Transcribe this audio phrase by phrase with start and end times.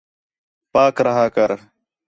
[0.73, 1.49] پاک رِہا کر